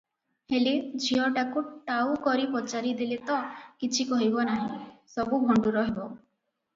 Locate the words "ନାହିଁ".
4.49-4.79